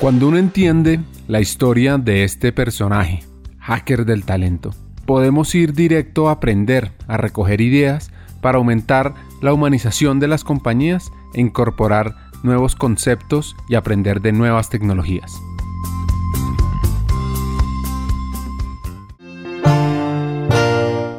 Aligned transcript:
Cuando 0.00 0.28
uno 0.28 0.38
entiende 0.38 1.00
la 1.28 1.40
historia 1.40 1.98
de 1.98 2.24
este 2.24 2.52
personaje, 2.52 3.22
hacker 3.60 4.04
del 4.04 4.24
talento, 4.24 4.74
podemos 5.06 5.54
ir 5.54 5.72
directo 5.72 6.28
a 6.28 6.32
aprender, 6.32 6.92
a 7.06 7.16
recoger 7.16 7.60
ideas 7.60 8.10
para 8.40 8.58
aumentar 8.58 9.14
la 9.40 9.52
humanización 9.52 10.20
de 10.20 10.28
las 10.28 10.44
compañías 10.44 11.10
e 11.32 11.40
incorporar 11.40 12.16
nuevos 12.42 12.74
conceptos 12.74 13.56
y 13.68 13.76
aprender 13.76 14.20
de 14.20 14.32
nuevas 14.32 14.68
tecnologías. 14.68 15.32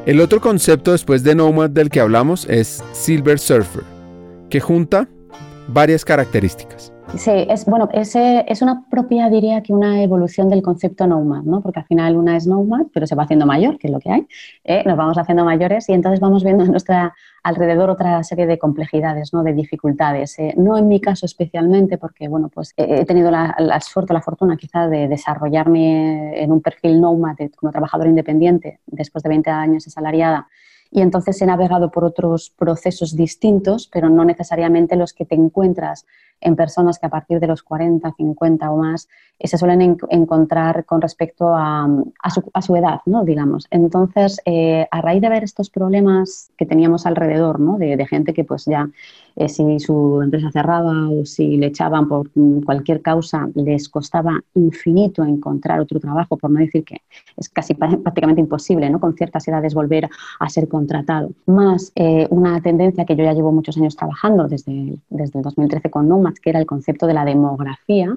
El 0.05 0.19
otro 0.19 0.39
concepto 0.39 0.91
después 0.91 1.23
de 1.23 1.33
Nomad 1.33 1.71
del 1.71 1.89
que 1.89 2.01
hablamos 2.01 2.45
es 2.45 2.83
Silver 2.91 3.39
Surfer, 3.39 3.83
que 4.51 4.59
junta 4.59 5.07
varias 5.67 6.05
características. 6.05 6.94
Sí, 7.13 7.31
es, 7.31 7.65
bueno, 7.65 7.87
ese 7.93 8.43
es 8.47 8.61
una 8.61 8.83
propia, 8.89 9.29
diría 9.29 9.61
que 9.61 9.71
una 9.71 10.03
evolución 10.03 10.49
del 10.49 10.61
concepto 10.61 11.07
nomad, 11.07 11.43
¿no? 11.43 11.61
Porque 11.61 11.79
al 11.79 11.85
final 11.85 12.17
una 12.17 12.35
es 12.35 12.45
nomad, 12.45 12.87
pero 12.93 13.07
se 13.07 13.15
va 13.15 13.23
haciendo 13.23 13.45
mayor, 13.45 13.77
que 13.77 13.87
es 13.87 13.93
lo 13.93 13.99
que 13.99 14.11
hay. 14.11 14.27
¿eh? 14.65 14.83
Nos 14.85 14.97
vamos 14.97 15.17
haciendo 15.17 15.45
mayores 15.45 15.87
y 15.87 15.93
entonces 15.93 16.19
vamos 16.19 16.43
viendo 16.43 16.65
a 16.65 16.67
nuestra 16.67 17.15
alrededor 17.43 17.89
otra 17.89 18.21
serie 18.23 18.47
de 18.47 18.59
complejidades, 18.59 19.33
¿no? 19.33 19.43
de 19.43 19.53
dificultades. 19.53 20.37
¿eh? 20.39 20.55
no 20.57 20.77
en 20.77 20.87
mi 20.89 20.99
caso 20.99 21.25
especialmente, 21.25 21.97
porque 21.97 22.27
bueno, 22.27 22.49
pues 22.49 22.73
he 22.75 23.05
tenido 23.05 23.31
la, 23.31 23.55
la, 23.59 23.79
suerte, 23.79 24.13
la 24.13 24.21
fortuna 24.21 24.57
quizá 24.57 24.87
de 24.89 25.07
desarrollarme 25.07 26.41
en 26.41 26.51
un 26.51 26.61
perfil 26.61 26.99
nomad 26.99 27.37
como 27.55 27.71
trabajador 27.71 28.07
independiente 28.07 28.79
después 28.87 29.23
de 29.23 29.29
20 29.29 29.49
años 29.51 29.87
asalariada 29.87 30.47
y 30.95 31.01
entonces 31.01 31.41
he 31.41 31.45
navegado 31.45 31.91
por 31.91 32.05
otros 32.05 32.51
procesos 32.51 33.17
distintos, 33.17 33.89
pero 33.91 34.09
no 34.09 34.23
necesariamente 34.23 34.95
los 34.95 35.11
que 35.11 35.25
te 35.25 35.35
encuentras 35.35 36.05
en 36.41 36.55
personas 36.55 36.99
que 36.99 37.07
a 37.07 37.09
partir 37.09 37.39
de 37.39 37.47
los 37.47 37.63
40, 37.63 38.13
50 38.15 38.71
o 38.71 38.77
más 38.77 39.07
eh, 39.37 39.47
se 39.49 39.57
suelen 39.57 39.97
encontrar 40.09 40.85
con 40.85 41.01
respecto 41.01 41.53
a, 41.53 41.89
su, 42.61 42.75
edad, 42.75 43.01
¿no? 43.05 43.25
digamos. 43.25 43.67
Entonces, 43.69 44.39
eh, 44.45 44.87
a 44.89 45.01
raíz 45.01 45.21
de 45.21 45.29
ver 45.29 45.43
estos 45.43 45.69
problemas 45.69 46.51
que 46.57 46.65
teníamos 46.65 47.05
alrededor, 47.05 47.59
¿no? 47.59 47.77
de, 47.77 48.05
gente 48.05 48.33
que 48.33 48.43
pues 48.43 48.65
ya 48.65 48.87
eh, 49.35 49.49
si 49.49 49.79
su 49.79 50.21
empresa 50.21 50.51
cerraba 50.51 51.09
o 51.09 51.25
si 51.25 51.57
le 51.57 51.67
echaban 51.67 52.07
por 52.07 52.29
cualquier 52.63 53.01
causa, 53.01 53.49
les 53.55 53.89
costaba 53.89 54.39
infinito 54.53 55.23
encontrar 55.23 55.79
otro 55.79 55.99
trabajo, 55.99 56.37
por 56.37 56.51
no 56.51 56.59
decir 56.59 56.85
que 56.85 57.01
es 57.35 57.49
casi 57.49 57.73
prácticamente 57.73 58.39
imposible 58.39 58.89
¿no? 58.89 58.99
con 58.99 59.15
ciertas 59.15 59.45
edades 59.47 59.73
volver 59.73 60.07
a 60.39 60.49
ser 60.49 60.67
contratado. 60.67 61.31
Más 61.47 61.91
una 62.29 62.61
tendencia 62.61 63.05
que 63.05 63.15
yo 63.15 63.23
ya 63.23 63.33
llevo 63.33 63.51
muchos 63.51 63.75
años 63.77 63.95
trabajando 63.95 64.47
desde, 64.47 64.97
desde 65.09 65.39
el 65.39 65.43
2013 65.43 65.89
con 65.89 66.07
NOMAD, 66.25 66.37
que 66.39 66.49
era 66.49 66.59
el 66.59 66.65
concepto 66.65 67.07
de 67.07 67.13
la 67.13 67.25
demografía, 67.25 68.15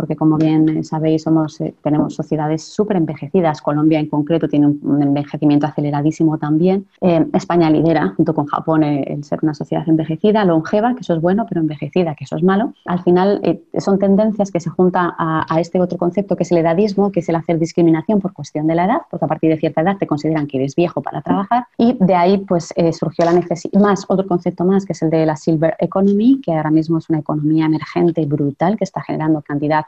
porque 0.00 0.16
como 0.16 0.38
bien 0.38 0.82
sabéis, 0.82 1.24
somos, 1.24 1.60
eh, 1.60 1.74
tenemos 1.82 2.14
sociedades 2.14 2.64
súper 2.64 2.96
envejecidas. 2.96 3.60
Colombia 3.60 4.00
en 4.00 4.06
concreto 4.06 4.48
tiene 4.48 4.68
un, 4.68 5.02
envejecimiento 5.02 5.66
aceleradísimo 5.66 6.38
también. 6.38 6.86
Eh, 7.02 7.26
España 7.34 7.68
lidera, 7.68 8.14
junto 8.16 8.34
con 8.34 8.46
Japón, 8.46 8.82
eh, 8.82 9.04
el 9.08 9.24
ser 9.24 9.40
una 9.42 9.52
sociedad 9.52 9.86
envejecida, 9.86 10.42
longeva, 10.46 10.94
que 10.94 11.00
eso 11.00 11.12
es 11.12 11.20
bueno, 11.20 11.44
pero 11.46 11.60
envejecida, 11.60 12.14
que 12.14 12.24
eso 12.24 12.36
es 12.36 12.42
malo. 12.42 12.72
Al 12.86 13.02
final 13.02 13.42
son 13.76 13.98
tendencias 13.98 14.50
que 14.50 14.58
se 14.58 14.70
juntan 14.70 15.10
a, 15.18 15.44
a, 15.54 15.60
este 15.60 15.78
otro 15.78 15.98
concepto 15.98 16.34
que 16.34 16.44
es 16.44 16.52
el 16.52 16.56
edadismo, 16.58 17.12
que 17.12 17.20
es 17.20 17.28
el 17.28 17.36
hacer 17.36 17.58
discriminación 17.58 18.20
por 18.20 18.32
cuestión 18.32 18.66
de 18.68 18.76
la 18.76 18.86
edad, 18.86 19.02
porque 19.10 19.26
a 19.26 19.28
partir 19.28 19.50
de 19.50 19.58
cierta 19.58 19.82
edad 19.82 19.98
te 19.98 20.06
consideran 20.06 20.46
que 20.46 20.56
eres 20.56 20.74
viejo 20.74 21.02
para 21.02 21.20
trabajar. 21.20 21.66
Y 21.76 21.94
de 22.00 22.14
ahí 22.14 22.38
pues 22.38 22.72
surgió 22.92 23.26
la 23.26 23.34
necesidad, 23.34 23.78
más 23.78 24.06
otro 24.08 24.26
concepto 24.26 24.64
más, 24.64 24.86
que 24.86 24.94
es 24.94 25.02
el 25.02 25.10
de 25.10 25.26
la 25.26 25.36
silver 25.36 25.76
economy, 25.78 26.40
que 26.40 26.54
ahora 26.54 26.70
mismo 26.70 26.96
es 26.96 27.10
una 27.10 27.18
economía 27.18 27.66
emergente 27.66 28.24
brutal 28.24 28.78
que 28.78 28.84
está 28.84 29.02
generando 29.02 29.42
cantidad 29.42 29.84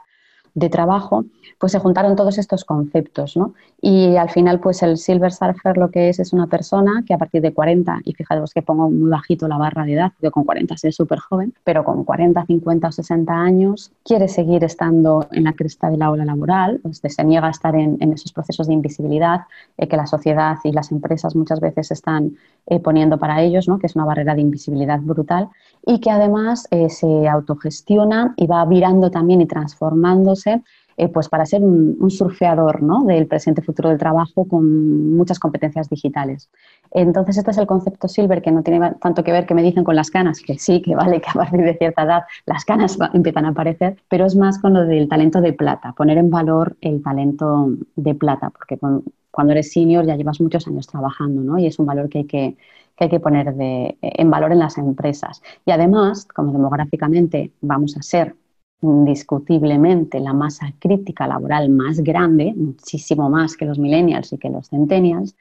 de 0.55 0.69
trabajo, 0.69 1.25
pues 1.59 1.71
se 1.71 1.79
juntaron 1.79 2.15
todos 2.15 2.37
estos 2.37 2.63
conceptos, 2.63 3.35
¿no? 3.35 3.53
Y 3.81 4.15
al 4.15 4.29
final, 4.29 4.59
pues 4.59 4.83
el 4.83 4.97
Silver 4.97 5.31
Surfer 5.31 5.77
lo 5.77 5.89
que 5.89 6.09
es 6.09 6.19
es 6.19 6.31
una 6.33 6.47
persona 6.47 7.03
que 7.05 7.13
a 7.13 7.17
partir 7.17 7.41
de 7.41 7.53
40, 7.53 8.01
y 8.03 8.13
fijaros 8.13 8.53
que 8.53 8.61
pongo 8.61 8.89
muy 8.89 9.09
bajito 9.09 9.47
la 9.47 9.57
barra 9.57 9.83
de 9.83 9.93
edad, 9.93 10.11
porque 10.13 10.31
con 10.31 10.43
40 10.43 10.75
es 10.83 10.95
súper 10.95 11.19
joven, 11.19 11.53
pero 11.63 11.83
con 11.83 12.03
40, 12.03 12.45
50 12.45 12.87
o 12.87 12.91
60 12.91 13.33
años 13.33 13.91
quiere 14.03 14.27
seguir 14.27 14.63
estando 14.63 15.27
en 15.31 15.45
la 15.45 15.53
cresta 15.53 15.89
de 15.89 15.97
la 15.97 16.11
ola 16.11 16.25
laboral, 16.25 16.79
pues 16.83 17.01
se 17.03 17.23
niega 17.23 17.47
a 17.47 17.51
estar 17.51 17.75
en, 17.75 17.97
esos 18.13 18.31
procesos 18.31 18.67
de 18.67 18.73
invisibilidad 18.73 19.41
eh, 19.77 19.87
que 19.87 19.97
la 19.97 20.07
sociedad 20.07 20.57
y 20.63 20.71
las 20.71 20.91
empresas 20.91 21.35
muchas 21.35 21.59
veces 21.59 21.91
están 21.91 22.37
eh, 22.67 22.79
poniendo 22.79 23.17
para 23.17 23.41
ellos, 23.41 23.67
¿no? 23.67 23.79
que 23.79 23.87
es 23.87 23.95
una 23.95 24.05
barrera 24.05 24.35
de 24.35 24.41
invisibilidad 24.41 24.99
brutal, 24.99 25.49
y 25.85 25.99
que 25.99 26.11
además 26.11 26.67
eh, 26.71 26.89
se 26.89 27.27
autogestiona 27.27 28.33
y 28.37 28.47
va 28.47 28.65
virando 28.65 29.11
también 29.11 29.41
y 29.41 29.45
transformándose 29.45 30.61
eh, 30.95 31.07
pues 31.07 31.27
para 31.27 31.45
ser 31.45 31.63
un, 31.63 32.11
surfeador 32.11 32.83
¿no? 32.83 33.03
del 33.03 33.25
presente 33.25 33.61
futuro 33.63 33.89
del 33.89 33.97
trabajo 33.97 34.47
con 34.47 35.15
muchas 35.15 35.39
competencias 35.39 35.89
digitales. 35.89 36.49
Entonces, 36.91 37.37
este 37.37 37.49
es 37.49 37.57
el 37.57 37.65
concepto 37.65 38.07
Silver, 38.07 38.41
que 38.43 38.51
no 38.51 38.61
tiene 38.61 38.93
tanto 39.01 39.23
que 39.23 39.31
ver 39.31 39.47
que 39.47 39.55
me 39.55 39.63
dicen 39.63 39.83
con 39.83 39.95
las 39.95 40.11
canas, 40.11 40.39
que 40.39 40.59
sí, 40.59 40.81
que 40.81 40.95
vale, 40.95 41.19
que 41.19 41.29
a 41.31 41.33
partir 41.33 41.61
de 41.61 41.75
cierta 41.75 42.03
edad 42.03 42.23
las 42.45 42.63
canas 42.63 42.97
empiezan 43.13 43.45
a 43.45 43.49
aparecer, 43.49 43.97
pero 44.07 44.25
es 44.25 44.35
más 44.35 44.59
con 44.59 44.73
lo 44.73 44.85
del 44.85 45.09
talento 45.09 45.41
de 45.41 45.53
plata, 45.53 45.93
poner 45.93 46.19
en 46.19 46.29
valor 46.29 46.77
el 46.81 47.01
talento 47.01 47.69
de 47.95 48.13
plata, 48.13 48.51
porque 48.51 48.77
cuando 48.77 49.51
eres 49.53 49.71
senior 49.71 50.05
ya 50.05 50.15
llevas 50.15 50.39
muchos 50.41 50.67
años 50.67 50.85
trabajando 50.85 51.41
¿no? 51.41 51.57
y 51.57 51.65
es 51.65 51.79
un 51.79 51.87
valor 51.87 52.07
que 52.09 52.19
hay 52.19 52.25
que, 52.25 52.57
que 52.95 53.05
hay 53.05 53.09
que 53.09 53.19
poner 53.19 53.53
de, 53.55 53.97
en 54.01 54.29
valor 54.29 54.51
en 54.51 54.59
las 54.59 54.77
empresas. 54.77 55.41
Y 55.65 55.71
además, 55.71 56.25
como 56.25 56.51
demográficamente 56.51 57.51
vamos 57.61 57.97
a 57.97 58.01
ser 58.01 58.35
indiscutiblemente 58.81 60.19
la 60.19 60.33
masa 60.33 60.73
crítica 60.79 61.25
laboral 61.25 61.69
más 61.69 62.01
grande, 62.01 62.53
muchísimo 62.55 63.29
más 63.29 63.55
que 63.55 63.65
los 63.65 63.79
millennials 63.79 64.33
y 64.33 64.37
que 64.37 64.49
los 64.49 64.69
centennials, 64.69 65.35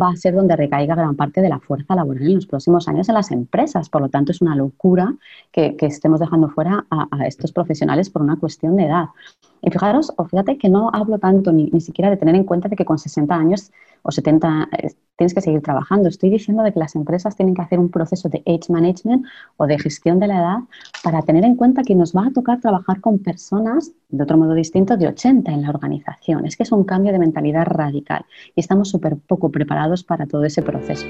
va 0.00 0.10
a 0.10 0.16
ser 0.16 0.34
donde 0.34 0.56
recaiga 0.56 0.94
gran 0.94 1.16
parte 1.16 1.40
de 1.40 1.48
la 1.48 1.58
fuerza 1.58 1.94
laboral 1.94 2.26
en 2.26 2.34
los 2.34 2.46
próximos 2.46 2.86
años 2.88 3.08
en 3.08 3.14
las 3.14 3.30
empresas. 3.30 3.88
Por 3.88 4.02
lo 4.02 4.08
tanto, 4.08 4.32
es 4.32 4.40
una 4.40 4.54
locura 4.54 5.14
que, 5.50 5.76
estemos 5.80 6.20
dejando 6.20 6.48
fuera 6.48 6.86
a, 6.90 7.26
estos 7.26 7.52
profesionales 7.52 8.10
por 8.10 8.22
una 8.22 8.36
cuestión 8.36 8.76
de 8.76 8.84
edad. 8.84 9.06
Y 9.62 9.70
fijaros, 9.70 10.12
o 10.16 10.24
fíjate 10.24 10.58
que 10.58 10.68
no 10.68 10.90
hablo 10.92 11.18
tanto 11.18 11.52
ni, 11.52 11.70
ni 11.70 11.80
siquiera 11.80 12.10
de 12.10 12.16
tener 12.16 12.34
en 12.34 12.44
cuenta 12.44 12.68
de 12.68 12.76
que 12.76 12.84
con 12.84 12.98
60 12.98 13.34
años 13.34 13.72
o 14.02 14.12
70 14.12 14.68
eh, 14.72 14.88
tienes 15.16 15.34
que 15.34 15.40
seguir 15.40 15.62
trabajando. 15.62 16.08
Estoy 16.08 16.30
diciendo 16.30 16.62
de 16.62 16.72
que 16.72 16.78
las 16.78 16.94
empresas 16.94 17.34
tienen 17.34 17.54
que 17.54 17.62
hacer 17.62 17.78
un 17.78 17.90
proceso 17.90 18.28
de 18.28 18.42
age 18.46 18.70
management 18.72 19.26
o 19.56 19.66
de 19.66 19.78
gestión 19.78 20.20
de 20.20 20.28
la 20.28 20.38
edad 20.38 20.58
para 21.02 21.22
tener 21.22 21.44
en 21.44 21.56
cuenta 21.56 21.82
que 21.82 21.94
nos 21.94 22.14
va 22.14 22.26
a 22.26 22.30
tocar 22.30 22.60
trabajar 22.60 23.00
con 23.00 23.18
personas 23.18 23.92
de 24.08 24.22
otro 24.22 24.38
modo 24.38 24.54
distinto 24.54 24.96
de 24.96 25.08
80 25.08 25.50
en 25.50 25.62
la 25.62 25.70
organización. 25.70 26.46
Es 26.46 26.56
que 26.56 26.62
es 26.62 26.72
un 26.72 26.84
cambio 26.84 27.12
de 27.12 27.18
mentalidad 27.18 27.64
radical 27.66 28.24
y 28.54 28.60
estamos 28.60 28.90
súper 28.90 29.16
poco 29.16 29.50
preparados 29.50 30.04
para 30.04 30.26
todo 30.26 30.44
ese 30.44 30.62
proceso. 30.62 31.06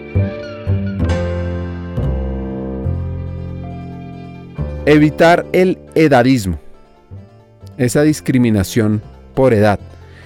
Evitar 4.87 5.45
el 5.53 5.79
edadismo, 5.97 6.59
esa 7.79 8.03
discriminación 8.03 9.03
por 9.35 9.55
edad, 9.55 9.79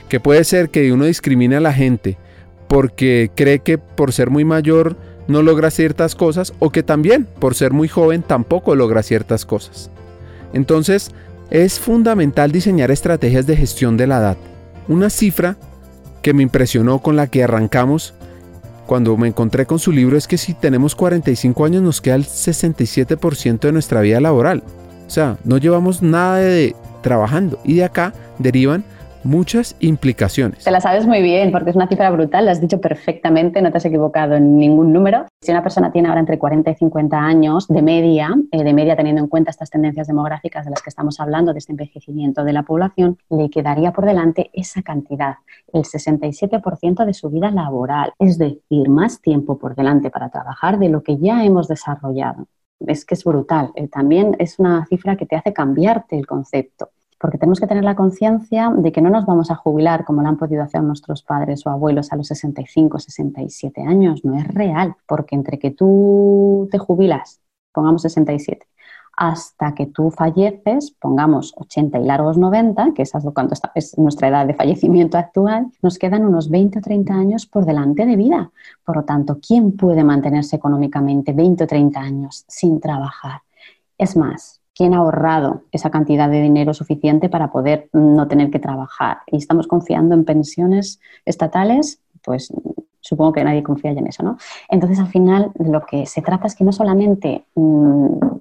que 0.09 0.21
puede 0.21 0.45
ser 0.45 0.71
que 0.71 0.93
uno 0.93 1.05
discrimine 1.05 1.57
a 1.57 1.61
la 1.61 1.73
gente 1.73 2.19
porque 2.69 3.31
cree 3.35 3.59
que 3.59 3.79
por 3.79 4.13
ser 4.13 4.31
muy 4.31 4.45
mayor 4.45 4.97
no 5.27 5.43
logra 5.43 5.71
ciertas 5.71 6.15
cosas 6.15 6.53
o 6.59 6.71
que 6.71 6.83
también 6.83 7.27
por 7.39 7.55
ser 7.55 7.73
muy 7.73 7.89
joven 7.89 8.23
tampoco 8.23 8.75
logra 8.75 9.03
ciertas 9.03 9.45
cosas. 9.45 9.91
Entonces, 10.53 11.11
es 11.51 11.81
fundamental 11.81 12.53
diseñar 12.53 12.91
estrategias 12.91 13.47
de 13.47 13.57
gestión 13.57 13.97
de 13.97 14.07
la 14.07 14.19
edad. 14.19 14.37
Una 14.89 15.11
cifra 15.11 15.57
que 16.23 16.33
me 16.33 16.43
impresionó 16.43 17.01
con 17.01 17.17
la 17.17 17.27
que 17.27 17.43
arrancamos 17.43 18.15
cuando 18.87 19.17
me 19.17 19.29
encontré 19.29 19.67
con 19.67 19.79
su 19.79 19.93
libro 19.93 20.17
es 20.17 20.27
que 20.27 20.39
si 20.39 20.55
tenemos 20.55 20.95
45 20.95 21.65
años 21.65 21.83
nos 21.83 22.01
queda 22.01 22.17
el 22.17 22.27
67% 22.27 23.61
de 23.61 23.73
nuestra 23.73 24.01
vida 24.01 24.21
laboral. 24.21 24.63
O 25.07 25.11
sea, 25.11 25.39
no 25.45 25.59
llevamos 25.59 26.03
nada 26.03 26.39
de 26.39 26.75
trabajando 27.03 27.59
y 27.65 27.77
de 27.77 27.85
acá 27.85 28.13
derivan 28.39 28.85
muchas 29.25 29.77
implicaciones. 29.81 30.65
Te 30.65 30.71
la 30.71 30.81
sabes 30.81 31.07
muy 31.07 31.23
bien 31.23 31.53
porque 31.53 31.71
es 31.71 31.77
una 31.77 31.89
cifra 31.89 32.11
brutal, 32.11 32.45
lo 32.45 32.51
has 32.51 32.61
dicho 32.61 32.81
perfectamente, 32.81 33.61
no 33.63 33.71
te 33.71 33.79
has 33.79 33.85
equivocado 33.85 34.35
en 34.35 34.57
ningún 34.57 34.93
número. 34.93 35.27
Si 35.41 35.51
una 35.51 35.63
persona 35.63 35.93
tiene 35.93 36.09
ahora 36.09 36.21
entre 36.21 36.39
40 36.39 36.71
y 36.71 36.75
50 36.75 37.17
años 37.17 37.69
de 37.69 37.83
media, 37.83 38.35
eh, 38.51 38.63
de 38.63 38.73
media 38.73 38.97
teniendo 38.97 39.23
en 39.23 39.29
cuenta 39.29 39.51
estas 39.51 39.71
tendencias 39.71 40.07
demográficas 40.07 40.65
de 40.65 40.71
las 40.71 40.83
que 40.83 40.91
estamos 40.91 41.21
hablando, 41.21 41.53
de 41.53 41.59
este 41.59 41.73
envejecimiento 41.73 42.45
de 42.45 42.53
la 42.53 42.63
población, 42.63 43.19
le 43.31 43.51
quedaría 43.51 43.93
por 43.93 44.07
delante 44.07 44.51
esa 44.53 44.83
cantidad, 44.83 45.37
el 45.73 45.85
67% 45.85 47.05
de 47.05 47.15
su 47.15 47.31
vida 47.31 47.51
laboral, 47.51 48.13
es 48.19 48.39
decir, 48.39 48.89
más 48.89 49.21
tiempo 49.21 49.59
por 49.59 49.75
delante 49.75 50.11
para 50.11 50.31
trabajar 50.31 50.79
de 50.79 50.89
lo 50.89 51.03
que 51.03 51.19
ya 51.19 51.45
hemos 51.45 51.69
desarrollado. 51.69 52.47
Es 52.87 53.05
que 53.05 53.15
es 53.15 53.25
brutal. 53.25 53.73
Eh, 53.75 53.89
también 53.89 54.37
es 54.39 54.59
una 54.59 54.87
cifra 54.87 55.17
que 55.17 55.27
te 55.27 55.37
hace 55.37 55.53
cambiarte 55.53 56.19
el 56.19 56.27
concepto 56.27 56.91
porque 57.21 57.37
tenemos 57.37 57.61
que 57.61 57.67
tener 57.67 57.85
la 57.85 57.95
conciencia 57.95 58.73
de 58.75 58.93
que 58.93 59.03
no 59.03 59.11
nos 59.11 59.27
vamos 59.27 59.51
a 59.51 59.55
jubilar 59.55 60.07
como 60.07 60.23
lo 60.23 60.29
han 60.29 60.39
podido 60.39 60.63
hacer 60.63 60.83
nuestros 60.83 61.23
padres 61.23 61.67
o 61.67 61.71
abuelos 61.71 62.11
a 62.13 62.17
los 62.17 62.29
65, 62.29 62.99
67 62.99 63.83
años. 63.83 64.25
No 64.25 64.39
es 64.39 64.49
real, 64.49 64.97
porque 65.07 65.35
entre 65.35 65.59
que 65.59 65.71
tú 65.71 66.67
te 66.73 66.79
jubilas, 66.79 67.43
pongamos 67.73 68.01
67, 68.03 68.67
hasta 69.21 69.75
que 69.75 69.85
tú 69.85 70.11
falleces, 70.11 70.93
pongamos 70.99 71.53
80 71.55 71.99
y 71.99 72.05
largos 72.05 72.39
90, 72.39 72.95
que 72.95 73.03
es 73.03 73.13
cuando 73.35 73.55
es 73.75 73.99
nuestra 73.99 74.29
edad 74.29 74.47
de 74.47 74.55
fallecimiento 74.55 75.19
actual, 75.19 75.67
nos 75.83 75.99
quedan 75.99 76.25
unos 76.25 76.49
20 76.49 76.79
o 76.79 76.83
30 76.83 77.13
años 77.13 77.45
por 77.45 77.67
delante 77.67 78.07
de 78.07 78.17
vida. 78.17 78.51
Por 78.83 78.97
lo 78.97 79.05
tanto, 79.05 79.39
¿quién 79.47 79.77
puede 79.77 80.05
mantenerse 80.05 80.57
económicamente 80.57 81.35
20 81.35 81.65
o 81.65 81.67
30 81.67 82.01
años 82.01 82.47
sin 82.49 82.81
trabajar? 82.81 83.43
Es 83.99 84.17
más, 84.17 84.63
¿quién 84.75 84.95
ha 84.95 84.99
ahorrado 84.99 85.65
esa 85.71 85.91
cantidad 85.91 86.31
de 86.31 86.41
dinero 86.41 86.73
suficiente 86.73 87.29
para 87.29 87.53
poder 87.53 87.91
no 87.93 88.27
tener 88.27 88.51
que 88.51 88.59
trabajar? 88.59 89.19
Y 89.27 89.37
estamos 89.37 89.67
confiando 89.67 90.15
en 90.15 90.25
pensiones 90.25 90.99
estatales, 91.27 92.01
pues 92.25 92.51
supongo 93.01 93.33
que 93.33 93.45
nadie 93.45 93.63
confía 93.63 93.93
ya 93.93 94.01
en 94.01 94.07
eso, 94.07 94.23
¿no? 94.23 94.39
Entonces, 94.71 94.99
al 94.99 95.09
final, 95.09 95.53
lo 95.59 95.85
que 95.85 96.07
se 96.07 96.23
trata 96.23 96.47
es 96.47 96.55
que 96.55 96.65
no 96.65 96.73
solamente 96.73 97.45
mm, 97.55 98.41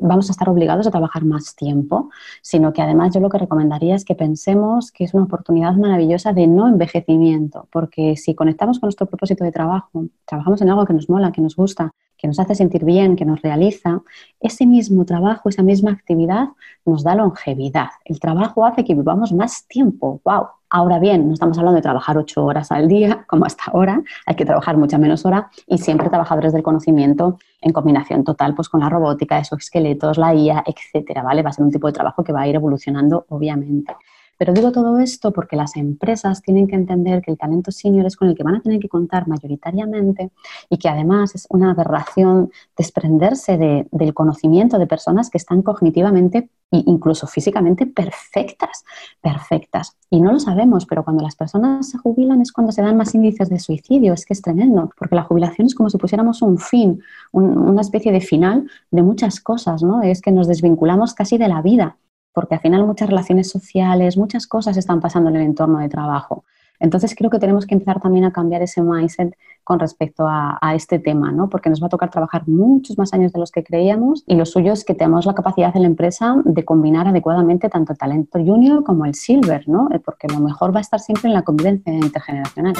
vamos 0.00 0.28
a 0.28 0.32
estar 0.32 0.48
obligados 0.48 0.86
a 0.86 0.90
trabajar 0.90 1.24
más 1.24 1.54
tiempo, 1.54 2.10
sino 2.42 2.72
que 2.72 2.82
además 2.82 3.14
yo 3.14 3.20
lo 3.20 3.28
que 3.28 3.38
recomendaría 3.38 3.94
es 3.94 4.04
que 4.04 4.14
pensemos 4.14 4.92
que 4.92 5.04
es 5.04 5.14
una 5.14 5.24
oportunidad 5.24 5.74
maravillosa 5.74 6.32
de 6.32 6.46
no 6.46 6.68
envejecimiento, 6.68 7.68
porque 7.70 8.16
si 8.16 8.34
conectamos 8.34 8.78
con 8.78 8.88
nuestro 8.88 9.06
propósito 9.06 9.44
de 9.44 9.52
trabajo, 9.52 10.06
trabajamos 10.24 10.60
en 10.62 10.70
algo 10.70 10.84
que 10.84 10.92
nos 10.92 11.08
mola, 11.08 11.32
que 11.32 11.40
nos 11.40 11.56
gusta, 11.56 11.92
que 12.16 12.28
nos 12.28 12.38
hace 12.38 12.54
sentir 12.54 12.84
bien, 12.84 13.16
que 13.16 13.24
nos 13.24 13.42
realiza, 13.42 14.02
ese 14.38 14.64
mismo 14.64 15.04
trabajo, 15.04 15.48
esa 15.48 15.62
misma 15.62 15.90
actividad 15.90 16.48
nos 16.84 17.02
da 17.02 17.16
longevidad. 17.16 17.88
El 18.04 18.20
trabajo 18.20 18.64
hace 18.64 18.84
que 18.84 18.94
vivamos 18.94 19.32
más 19.32 19.66
tiempo. 19.66 20.20
¡Wow! 20.24 20.46
Ahora 20.74 20.98
bien, 20.98 21.28
no 21.28 21.34
estamos 21.34 21.58
hablando 21.58 21.76
de 21.76 21.82
trabajar 21.82 22.16
ocho 22.16 22.46
horas 22.46 22.72
al 22.72 22.88
día, 22.88 23.24
como 23.28 23.44
hasta 23.44 23.64
ahora, 23.66 24.02
hay 24.24 24.34
que 24.34 24.46
trabajar 24.46 24.78
mucha 24.78 24.96
menos 24.96 25.26
hora 25.26 25.50
y 25.66 25.76
siempre 25.76 26.08
trabajadores 26.08 26.54
del 26.54 26.62
conocimiento 26.62 27.38
en 27.60 27.74
combinación 27.74 28.24
total 28.24 28.54
pues, 28.54 28.70
con 28.70 28.80
la 28.80 28.88
robótica, 28.88 29.38
esos 29.38 29.58
esqueletos, 29.58 30.16
la 30.16 30.34
IA, 30.34 30.64
etcétera, 30.66 31.22
¿vale? 31.22 31.42
Va 31.42 31.50
a 31.50 31.52
ser 31.52 31.66
un 31.66 31.70
tipo 31.70 31.88
de 31.88 31.92
trabajo 31.92 32.24
que 32.24 32.32
va 32.32 32.40
a 32.40 32.48
ir 32.48 32.54
evolucionando, 32.54 33.26
obviamente. 33.28 33.94
Pero 34.38 34.52
digo 34.52 34.72
todo 34.72 34.98
esto 34.98 35.32
porque 35.32 35.56
las 35.56 35.76
empresas 35.76 36.42
tienen 36.42 36.66
que 36.66 36.74
entender 36.74 37.22
que 37.22 37.30
el 37.30 37.38
talento 37.38 37.70
senior 37.70 38.06
es 38.06 38.16
con 38.16 38.28
el 38.28 38.34
que 38.34 38.42
van 38.42 38.56
a 38.56 38.60
tener 38.60 38.80
que 38.80 38.88
contar 38.88 39.28
mayoritariamente 39.28 40.30
y 40.68 40.78
que 40.78 40.88
además 40.88 41.34
es 41.34 41.46
una 41.50 41.70
aberración 41.70 42.50
desprenderse 42.76 43.86
del 43.90 44.14
conocimiento 44.14 44.78
de 44.78 44.86
personas 44.86 45.30
que 45.30 45.38
están 45.38 45.62
cognitivamente 45.62 46.48
e 46.70 46.82
incluso 46.86 47.26
físicamente 47.26 47.86
perfectas, 47.86 48.84
perfectas. 49.20 49.96
Y 50.10 50.20
no 50.20 50.32
lo 50.32 50.40
sabemos, 50.40 50.86
pero 50.86 51.04
cuando 51.04 51.22
las 51.22 51.36
personas 51.36 51.90
se 51.90 51.98
jubilan 51.98 52.40
es 52.40 52.50
cuando 52.50 52.72
se 52.72 52.82
dan 52.82 52.96
más 52.96 53.14
índices 53.14 53.50
de 53.50 53.58
suicidio. 53.58 54.14
Es 54.14 54.24
que 54.24 54.32
es 54.32 54.42
tremendo, 54.42 54.90
porque 54.98 55.14
la 55.14 55.22
jubilación 55.22 55.66
es 55.66 55.74
como 55.74 55.90
si 55.90 55.98
pusiéramos 55.98 56.42
un 56.42 56.58
fin, 56.58 57.02
una 57.32 57.80
especie 57.80 58.10
de 58.10 58.20
final 58.20 58.70
de 58.90 59.02
muchas 59.02 59.40
cosas, 59.40 59.82
¿no? 59.82 60.02
Es 60.02 60.22
que 60.22 60.32
nos 60.32 60.48
desvinculamos 60.48 61.14
casi 61.14 61.36
de 61.38 61.48
la 61.48 61.60
vida 61.62 61.96
porque 62.32 62.54
al 62.54 62.60
final 62.60 62.86
muchas 62.86 63.08
relaciones 63.08 63.50
sociales, 63.50 64.16
muchas 64.16 64.46
cosas 64.46 64.76
están 64.76 65.00
pasando 65.00 65.30
en 65.30 65.36
el 65.36 65.42
entorno 65.42 65.78
de 65.78 65.88
trabajo. 65.88 66.44
Entonces 66.82 67.14
creo 67.16 67.30
que 67.30 67.38
tenemos 67.38 67.64
que 67.64 67.74
empezar 67.74 68.00
también 68.00 68.24
a 68.24 68.32
cambiar 68.32 68.60
ese 68.60 68.82
mindset 68.82 69.36
con 69.62 69.78
respecto 69.78 70.26
a, 70.26 70.58
este 70.74 70.98
tema, 70.98 71.30
¿no? 71.30 71.48
porque 71.48 71.70
nos 71.70 71.80
va 71.80 71.86
a 71.86 71.90
tocar 71.90 72.10
trabajar 72.10 72.48
muchos 72.48 72.98
más 72.98 73.12
años 73.14 73.32
de 73.32 73.38
los 73.38 73.52
que 73.52 73.62
creíamos 73.62 74.24
y 74.26 74.34
lo 74.34 74.44
suyo 74.44 74.72
es 74.72 74.84
que 74.84 74.94
tenemos 74.94 75.24
la 75.24 75.34
capacidad 75.34 75.74
en 75.76 75.82
la 75.82 75.88
empresa 75.88 76.34
de 76.44 76.64
combinar 76.64 77.06
adecuadamente 77.06 77.68
tanto 77.68 77.92
el 77.92 77.98
talento 77.98 78.40
junior 78.40 78.82
como 78.82 79.04
el 79.04 79.14
silver, 79.14 79.68
¿no? 79.68 79.88
Eh, 79.92 80.00
porque 80.00 80.26
lo 80.26 80.40
mejor 80.40 80.74
va 80.74 80.78
a 80.78 80.80
estar 80.80 80.98
siempre 80.98 81.28
en 81.28 81.34
la 81.34 81.42
convivencia 81.42 81.92
intergeneracional. 81.92 82.74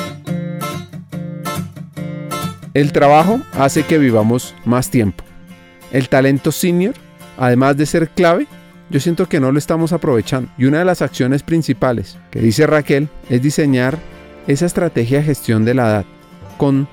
El 2.75 2.93
trabajo 2.93 3.39
hace 3.57 3.85
que 3.85 3.99
vivamos 3.99 4.55
más 4.65 4.91
tiempo. 4.91 5.23
El 5.93 6.09
talento 6.09 6.51
senior, 6.51 6.95
además 7.39 7.77
de 7.77 7.87
ser 7.87 8.09
clave, 8.09 8.49
yo 8.93 9.01
siento 9.01 9.27
que 9.27 9.41
no 9.41 9.51
lo 9.51 9.59
estamos 9.59 9.95
aprovechando. 9.95 10.51
Y 10.59 10.67
una 10.67 10.79
de 10.79 10.85
las 10.85 11.01
acciones 11.01 11.43
principales 11.43 12.19
que 12.31 12.41
dice 12.41 12.67
Raquel 12.67 13.09
es 13.31 13.41
diseñar 13.41 13.99
esa 14.47 14.67
estrategia 14.67 15.19
de 15.19 15.25
gestión 15.25 15.65
de 15.65 15.75
la 15.75 15.89
edad 15.89 16.05
con 16.59 16.87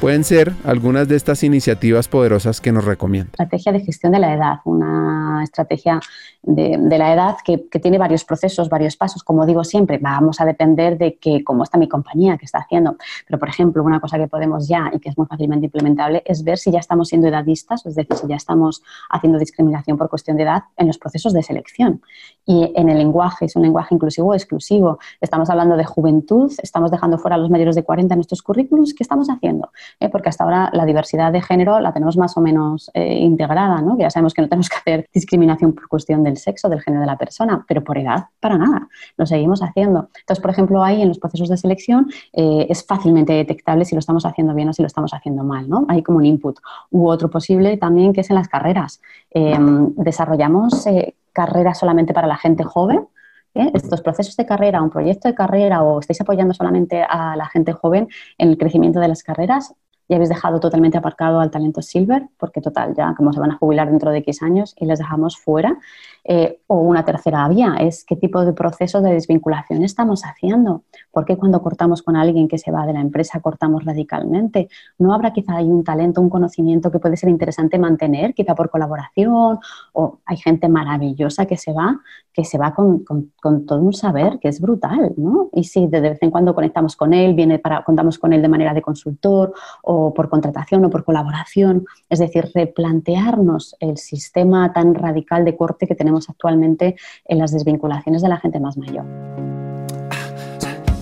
pueden 0.00 0.24
ser 0.24 0.52
algunas 0.64 1.08
de 1.08 1.16
estas 1.16 1.42
iniciativas 1.42 2.08
poderosas 2.08 2.60
que 2.60 2.72
nos 2.72 2.84
recomienda. 2.84 3.30
Estrategia 3.32 3.72
de 3.72 3.80
gestión 3.80 4.12
de 4.12 4.18
la 4.18 4.34
edad, 4.34 4.56
una 4.64 5.42
estrategia 5.42 6.00
de, 6.42 6.98
la 6.98 7.12
edad 7.12 7.36
que, 7.44 7.58
tiene 7.80 7.98
varios 7.98 8.24
procesos, 8.24 8.68
varios 8.68 8.96
pasos. 8.96 9.22
Como 9.22 9.44
digo 9.46 9.64
siempre, 9.64 9.98
vamos 9.98 10.40
a 10.40 10.44
depender 10.44 10.96
de 10.96 11.16
que 11.16 11.42
cómo 11.42 11.64
está 11.64 11.76
mi 11.78 11.88
compañía, 11.88 12.38
qué 12.38 12.44
está 12.44 12.58
haciendo. 12.58 12.96
Pero, 13.26 13.38
por 13.38 13.48
ejemplo, 13.48 13.82
una 13.82 14.00
cosa 14.00 14.16
que 14.16 14.28
podemos 14.28 14.68
ya 14.68 14.90
y 14.92 15.00
que 15.00 15.08
es 15.08 15.18
muy 15.18 15.26
fácilmente 15.26 15.66
implementable 15.66 16.22
es 16.24 16.44
ver 16.44 16.58
si 16.58 16.70
ya 16.70 16.78
estamos 16.78 17.08
siendo 17.08 17.28
edadistas, 17.28 17.84
es 17.86 17.94
decir, 17.94 18.16
si 18.16 18.28
ya 18.28 18.36
estamos 18.36 18.82
haciendo 19.10 19.38
discriminación 19.38 19.98
por 19.98 20.08
cuestión 20.08 20.36
de 20.36 20.44
edad 20.44 20.64
en 20.76 20.86
los 20.86 20.98
procesos 20.98 21.32
de 21.32 21.42
selección. 21.42 22.00
Y 22.44 22.72
en 22.76 22.88
el 22.88 22.98
lenguaje, 22.98 23.46
es 23.46 23.56
un 23.56 23.62
lenguaje 23.62 23.94
inclusivo 23.94 24.28
o 24.28 24.34
exclusivo. 24.34 24.98
Estamos 25.20 25.50
hablando 25.50 25.76
de 25.76 25.84
juventud, 25.84 26.52
estamos 26.62 26.90
dejando 26.90 27.18
fuera 27.18 27.36
a 27.36 27.38
los 27.38 27.50
mayores 27.50 27.74
de 27.74 27.82
40 27.82 28.14
en 28.14 28.18
nuestros 28.18 28.42
currículos. 28.42 28.94
¿Qué 28.94 29.02
estamos 29.02 29.28
haciendo? 29.28 29.70
¿Eh? 30.00 30.08
porque 30.08 30.28
hasta 30.28 30.44
ahora 30.44 30.70
la 30.72 30.84
diversidad 30.84 31.32
de 31.32 31.40
género 31.40 31.80
la 31.80 31.92
tenemos 31.92 32.16
más 32.16 32.36
o 32.36 32.40
menos 32.40 32.90
eh, 32.94 33.18
integrada, 33.18 33.80
¿no? 33.80 33.98
ya 33.98 34.10
sabemos 34.10 34.34
que 34.34 34.42
no 34.42 34.48
tenemos 34.48 34.68
que 34.68 34.76
hacer 34.76 35.06
discriminación 35.12 35.72
por 35.72 35.88
cuestión 35.88 36.22
del 36.22 36.36
sexo, 36.36 36.68
del 36.68 36.80
género 36.80 37.00
de 37.00 37.06
la 37.06 37.16
persona, 37.16 37.64
pero 37.66 37.82
por 37.82 37.98
edad, 37.98 38.26
para 38.40 38.58
nada, 38.58 38.88
lo 39.16 39.26
seguimos 39.26 39.62
haciendo. 39.62 40.08
Entonces, 40.20 40.40
por 40.40 40.50
ejemplo, 40.50 40.82
ahí 40.82 41.02
en 41.02 41.08
los 41.08 41.18
procesos 41.18 41.48
de 41.48 41.56
selección 41.56 42.08
eh, 42.32 42.66
es 42.68 42.84
fácilmente 42.84 43.32
detectable 43.32 43.84
si 43.84 43.94
lo 43.94 44.00
estamos 44.00 44.26
haciendo 44.26 44.54
bien 44.54 44.68
o 44.68 44.72
si 44.72 44.82
lo 44.82 44.86
estamos 44.86 45.12
haciendo 45.14 45.44
mal, 45.44 45.68
¿no? 45.68 45.84
Hay 45.88 46.02
como 46.02 46.18
un 46.18 46.26
input. 46.26 46.58
U 46.90 47.08
otro 47.08 47.30
posible 47.30 47.76
también 47.76 48.12
que 48.12 48.20
es 48.20 48.30
en 48.30 48.36
las 48.36 48.48
carreras. 48.48 49.00
Em, 49.30 49.94
desarrollamos 49.96 50.86
carreras 51.32 51.78
solamente 51.78 52.14
para 52.14 52.26
la 52.26 52.36
gente 52.36 52.64
joven, 52.64 53.06
estos 53.74 54.00
procesos 54.02 54.36
de 54.36 54.46
carrera, 54.46 54.82
un 54.82 54.90
proyecto 54.90 55.28
de 55.28 55.34
carrera 55.34 55.82
o 55.82 56.00
estáis 56.00 56.20
apoyando 56.20 56.54
solamente 56.54 57.02
a 57.02 57.36
la 57.36 57.46
gente 57.46 57.72
joven 57.72 58.08
en 58.38 58.50
el 58.50 58.58
crecimiento 58.58 59.00
de 59.00 59.08
las 59.08 59.22
carreras, 59.22 59.74
ya 60.08 60.16
habéis 60.16 60.28
dejado 60.28 60.60
totalmente 60.60 60.98
aparcado 60.98 61.40
al 61.40 61.50
talento 61.50 61.82
silver, 61.82 62.28
porque 62.38 62.60
total, 62.60 62.94
ya 62.94 63.14
como 63.16 63.32
se 63.32 63.40
van 63.40 63.52
a 63.52 63.56
jubilar 63.56 63.90
dentro 63.90 64.10
de 64.10 64.18
X 64.18 64.42
años 64.42 64.74
y 64.78 64.86
les 64.86 64.98
dejamos 64.98 65.36
fuera. 65.36 65.78
Eh, 66.28 66.60
o 66.66 66.78
una 66.80 67.04
tercera 67.04 67.46
vía 67.48 67.76
es 67.78 68.04
qué 68.04 68.16
tipo 68.16 68.44
de 68.44 68.52
proceso 68.52 69.00
de 69.00 69.12
desvinculación 69.12 69.84
estamos 69.84 70.22
haciendo. 70.24 70.82
¿Por 71.12 71.24
qué 71.24 71.36
cuando 71.36 71.62
cortamos 71.62 72.02
con 72.02 72.16
alguien 72.16 72.48
que 72.48 72.58
se 72.58 72.72
va 72.72 72.84
de 72.84 72.92
la 72.92 73.00
empresa 73.00 73.40
cortamos 73.40 73.84
radicalmente? 73.84 74.68
¿No 74.98 75.14
habrá 75.14 75.32
quizá 75.32 75.56
ahí 75.56 75.66
un 75.66 75.84
talento, 75.84 76.20
un 76.20 76.30
conocimiento 76.30 76.90
que 76.90 76.98
puede 76.98 77.16
ser 77.16 77.30
interesante 77.30 77.78
mantener, 77.78 78.34
quizá 78.34 78.54
por 78.54 78.70
colaboración? 78.70 79.58
O 79.92 80.18
hay 80.24 80.36
gente 80.36 80.68
maravillosa 80.68 81.46
que 81.46 81.56
se 81.56 81.72
va, 81.72 82.00
que 82.32 82.44
se 82.44 82.58
va 82.58 82.74
con, 82.74 83.04
todo 83.66 83.80
un 83.80 83.92
saber 83.92 84.38
que 84.40 84.48
es 84.48 84.60
brutal, 84.60 85.14
¿no? 85.16 85.48
Y 85.52 85.64
si 85.64 85.86
de 85.86 86.00
vez 86.00 86.18
en 86.22 86.30
cuando 86.30 86.54
conectamos 86.54 86.96
con 86.96 87.14
él, 87.14 87.34
viene 87.34 87.58
para, 87.58 87.84
contamos 87.84 88.18
con 88.18 88.32
él 88.32 88.42
de 88.42 88.48
manera 88.48 88.74
de 88.74 88.82
consultor 88.82 89.54
por 90.14 90.28
contratación 90.28 90.84
o 90.84 90.90
por 90.90 91.04
colaboración. 91.04 91.86
Es 92.10 92.18
decir, 92.18 92.50
replantearnos 92.54 93.76
el 93.80 93.98
sistema 93.98 94.72
tan 94.72 94.94
radical 94.94 95.44
de 95.44 95.56
corte 95.56 95.86
que 95.86 95.94
tenemos 95.94 96.28
actualmente 96.28 96.96
en 97.24 97.38
las 97.38 97.52
desvinculaciones 97.52 98.22
de 98.22 98.28
la 98.28 98.38
gente 98.38 98.60
más 98.60 98.76
mayor. 98.76 99.04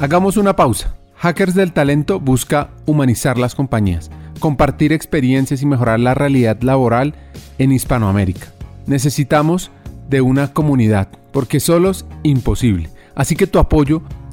Hagamos 0.00 0.36
una 0.36 0.54
pausa. 0.56 0.96
Hackers 1.16 1.54
del 1.54 1.72
Talento 1.72 2.20
busca 2.20 2.70
humanizar 2.84 3.38
las 3.38 3.54
compañías, 3.54 4.10
compartir 4.40 4.92
experiencias 4.92 5.62
y 5.62 5.66
mejorar 5.66 6.00
la 6.00 6.14
realidad 6.14 6.60
laboral 6.60 7.14
en 7.58 7.72
Hispanoamérica. 7.72 8.48
Necesitamos 8.86 9.70
de 10.10 10.20
una 10.20 10.52
comunidad, 10.52 11.08
porque 11.32 11.60
solo 11.60 11.90
es 11.90 12.04
imposible. 12.22 12.90
Así 13.14 13.36
que 13.36 13.46
tu 13.46 13.58
apoyo 13.58 14.02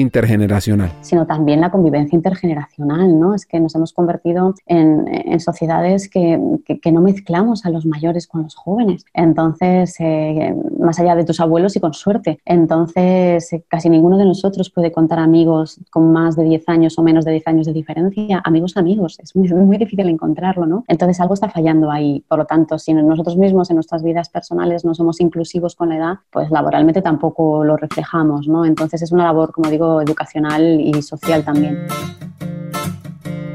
intergeneracional. 0.00 0.90
Sino 1.00 1.26
también 1.26 1.60
la 1.60 1.70
convivencia 1.70 2.16
intergeneracional, 2.16 3.18
¿no? 3.18 3.34
Es 3.34 3.46
que 3.46 3.60
nos 3.60 3.74
hemos 3.74 3.92
convertido 3.92 4.54
en, 4.66 5.38
sociedades 5.40 6.08
que, 6.08 6.38
no 6.92 7.00
mezclamos 7.00 7.66
a 7.66 7.70
los 7.70 7.84
mayores 7.84 8.26
con 8.26 8.42
los 8.42 8.54
jóvenes. 8.54 9.04
Entonces, 9.12 9.94
eh, 10.00 10.54
más 10.80 10.98
allá 10.98 11.14
de 11.14 11.24
tus 11.24 11.40
abuelos 11.40 11.76
y 11.76 11.80
con 11.80 11.92
suerte. 11.92 12.40
Entonces, 12.44 13.52
eh, 13.52 13.64
casi 13.68 13.90
ninguno 13.90 14.16
de 14.16 14.24
nosotros 14.24 14.70
puede 14.70 14.90
contar 14.90 15.18
amigos 15.18 15.80
con 15.90 16.12
más 16.12 16.36
de 16.36 16.44
10 16.44 16.68
años 16.68 16.98
o 16.98 17.02
menos 17.02 17.24
de 17.24 17.32
10 17.32 17.46
años 17.46 17.66
de 17.66 17.72
diferencia. 17.72 18.40
Amigos, 18.44 18.76
amigos. 18.76 19.18
Es 19.22 19.36
muy, 19.36 19.48
muy 19.52 19.76
difícil 19.76 20.08
encontrarlo, 20.08 20.66
¿no? 20.66 20.84
Entonces, 20.88 21.20
algo 21.20 21.34
está 21.34 21.48
fallando 21.48 21.90
ahí. 21.90 22.24
Por 22.28 22.38
lo 22.38 22.46
tanto, 22.46 22.78
si 22.78 22.94
nosotros 22.94 23.36
mismos 23.36 23.70
en 23.70 23.76
nuestras 23.76 24.02
vidas 24.02 24.28
personales 24.28 24.84
no 24.84 24.94
somos 24.94 25.20
inclusivos 25.20 25.76
con 25.76 25.90
la 25.90 25.96
edad, 25.96 26.14
pues 26.30 26.50
laboralmente 26.50 27.02
tampoco 27.02 27.64
lo 27.64 27.76
reflejamos, 27.76 28.48
¿no? 28.48 28.64
Entonces, 28.64 29.02
es 29.02 29.12
una 29.12 29.24
labor, 29.24 29.52
como 29.52 29.70
digo, 29.70 29.87
educacional 30.02 30.80
y 30.80 31.02
social 31.02 31.44
también. 31.44 31.86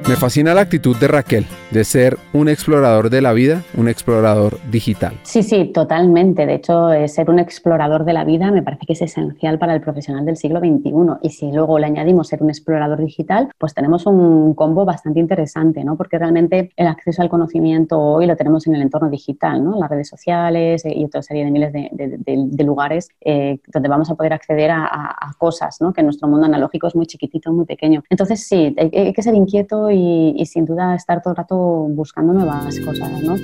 Me 0.08 0.16
fascina 0.16 0.54
la 0.54 0.62
actitud 0.62 0.96
de 0.98 1.08
Raquel 1.08 1.46
de 1.74 1.84
ser 1.84 2.18
un 2.34 2.50
explorador 2.50 3.10
de 3.10 3.22
la 3.22 3.34
vida, 3.34 3.64
un 3.76 3.88
explorador 3.88 4.60
digital. 4.72 5.14
Sí, 5.24 5.42
sí, 5.42 5.66
totalmente. 5.66 6.46
De 6.46 6.54
hecho, 6.54 6.94
eh, 6.94 7.08
ser 7.08 7.32
un 7.32 7.40
explorador 7.40 8.06
de 8.06 8.14
la 8.14 8.24
vida 8.24 8.52
me 8.52 8.62
parece 8.62 8.86
que 8.86 8.94
es 8.94 9.02
esencial 9.02 9.58
para 9.58 9.74
el 9.74 9.82
profesional 9.82 10.24
del 10.24 10.38
siglo 10.38 10.60
XXI. 10.60 10.94
Y 11.24 11.32
si 11.32 11.52
luego 11.52 11.80
le 11.80 11.88
añadimos 11.88 12.28
ser 12.28 12.44
un 12.44 12.50
explorador 12.50 13.00
digital, 13.04 13.50
pues 13.58 13.74
tenemos 13.74 14.06
un 14.06 14.54
combo 14.54 14.86
bastante 14.86 15.20
interesante, 15.20 15.84
¿no? 15.84 15.98
Porque 15.98 16.20
realmente 16.20 16.72
el 16.78 16.88
acceso 16.88 17.24
al 17.24 17.30
conocimiento 17.30 18.00
hoy 18.00 18.28
lo 18.28 18.36
tenemos 18.36 18.68
en 18.68 18.76
el 18.76 18.84
entorno 18.84 19.10
digital, 19.10 19.64
¿no? 19.64 19.80
Las 19.80 19.90
redes 19.90 20.08
sociales 20.08 20.86
eh, 20.86 20.94
y 20.96 21.06
otra 21.06 21.24
serie 21.24 21.44
de 21.44 21.52
miles 21.52 21.74
de, 21.74 22.64
lugares 22.64 23.10
eh, 23.20 23.58
donde 23.68 23.90
vamos 23.90 24.10
a 24.10 24.16
poder 24.16 24.32
acceder 24.32 24.72
a, 24.72 25.34
cosas, 25.38 25.82
¿no? 25.82 25.92
Que 25.92 26.04
nuestro 26.04 26.28
mundo 26.28 26.46
analógico 26.46 26.88
es 26.88 26.96
muy 26.96 27.06
chiquitito, 27.06 27.52
muy 27.52 27.66
pequeño. 27.66 28.04
Entonces, 28.10 28.48
sí, 28.48 28.74
hay, 28.78 28.92
hay 28.94 29.14
que 29.14 29.22
ser 29.22 29.34
inquieto 29.34 29.90
y, 29.92 30.46
sin 30.46 30.66
duda 30.66 30.96
estar 30.96 31.22
todo 31.22 31.32
el 31.32 31.38
rato 31.38 31.63
buscando 31.90 32.34
nuevas 32.34 32.80
cosas. 32.80 33.10
¿no? 33.24 33.36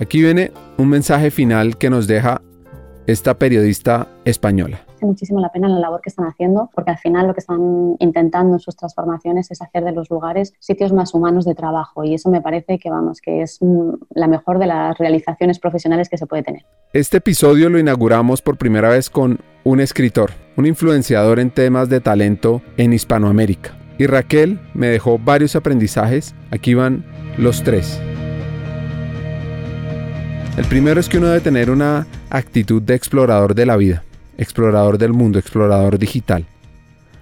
Aquí 0.00 0.20
viene 0.20 0.52
un 0.76 0.88
mensaje 0.88 1.30
final 1.30 1.78
que 1.78 1.90
nos 1.90 2.06
deja 2.06 2.42
esta 3.06 3.38
periodista 3.38 4.08
española. 4.24 4.80
Hace 4.96 5.06
muchísimo 5.06 5.40
la 5.40 5.50
pena 5.50 5.68
la 5.68 5.78
labor 5.78 6.00
que 6.00 6.08
están 6.08 6.26
haciendo, 6.26 6.70
porque 6.74 6.92
al 6.92 6.98
final 6.98 7.26
lo 7.26 7.34
que 7.34 7.40
están 7.40 7.96
intentando 7.98 8.54
en 8.54 8.60
sus 8.60 8.76
transformaciones 8.76 9.50
es 9.50 9.60
hacer 9.60 9.84
de 9.84 9.92
los 9.92 10.10
lugares 10.10 10.54
sitios 10.58 10.92
más 10.92 11.14
humanos 11.14 11.44
de 11.44 11.54
trabajo 11.54 12.04
y 12.04 12.14
eso 12.14 12.30
me 12.30 12.40
parece 12.40 12.78
que 12.78 12.90
vamos 12.90 13.20
que 13.20 13.42
es 13.42 13.60
la 14.14 14.26
mejor 14.26 14.58
de 14.58 14.66
las 14.66 14.96
realizaciones 14.98 15.58
profesionales 15.58 16.08
que 16.08 16.18
se 16.18 16.26
puede 16.26 16.42
tener. 16.42 16.64
Este 16.92 17.18
episodio 17.18 17.68
lo 17.68 17.78
inauguramos 17.78 18.40
por 18.40 18.56
primera 18.56 18.88
vez 18.88 19.10
con 19.10 19.40
un 19.64 19.80
escritor, 19.80 20.30
un 20.56 20.66
influenciador 20.66 21.40
en 21.40 21.50
temas 21.50 21.88
de 21.88 22.00
talento 22.00 22.62
en 22.76 22.92
Hispanoamérica. 22.92 23.83
Y 23.98 24.06
Raquel 24.06 24.58
me 24.74 24.88
dejó 24.88 25.18
varios 25.18 25.56
aprendizajes. 25.56 26.34
Aquí 26.50 26.74
van 26.74 27.04
los 27.38 27.62
tres. 27.62 28.00
El 30.56 30.64
primero 30.66 31.00
es 31.00 31.08
que 31.08 31.18
uno 31.18 31.26
debe 31.28 31.40
tener 31.40 31.70
una 31.70 32.06
actitud 32.30 32.80
de 32.80 32.94
explorador 32.94 33.54
de 33.54 33.66
la 33.66 33.76
vida, 33.76 34.04
explorador 34.38 34.98
del 34.98 35.12
mundo, 35.12 35.38
explorador 35.38 35.98
digital. 35.98 36.46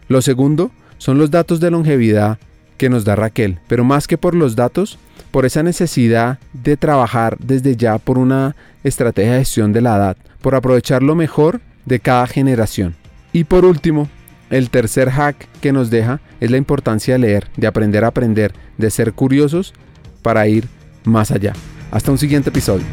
Lo 0.08 0.20
segundo 0.20 0.70
son 0.98 1.18
los 1.18 1.30
datos 1.30 1.58
de 1.58 1.70
longevidad 1.70 2.38
que 2.76 2.90
nos 2.90 3.04
da 3.04 3.16
Raquel, 3.16 3.58
pero 3.68 3.84
más 3.84 4.06
que 4.06 4.18
por 4.18 4.34
los 4.34 4.54
datos, 4.54 4.98
por 5.30 5.46
esa 5.46 5.62
necesidad 5.62 6.38
de 6.52 6.76
trabajar 6.76 7.38
desde 7.38 7.76
ya 7.76 7.96
por 7.98 8.18
una 8.18 8.54
estrategia 8.84 9.32
de 9.32 9.38
gestión 9.38 9.72
de 9.72 9.80
la 9.80 9.96
edad, 9.96 10.16
por 10.42 10.54
aprovechar 10.54 11.02
lo 11.02 11.14
mejor 11.14 11.60
de 11.86 12.00
cada 12.00 12.26
generación. 12.26 12.94
Y 13.32 13.44
por 13.44 13.64
último, 13.64 14.08
el 14.52 14.68
tercer 14.70 15.10
hack 15.10 15.48
que 15.60 15.72
nos 15.72 15.90
deja 15.90 16.20
es 16.38 16.50
la 16.50 16.58
importancia 16.58 17.14
de 17.14 17.20
leer, 17.20 17.48
de 17.56 17.66
aprender 17.66 18.04
a 18.04 18.08
aprender, 18.08 18.52
de 18.76 18.90
ser 18.90 19.14
curiosos 19.14 19.72
para 20.20 20.46
ir 20.46 20.68
más 21.04 21.30
allá. 21.30 21.54
Hasta 21.90 22.12
un 22.12 22.18
siguiente 22.18 22.50
episodio. 22.50 22.84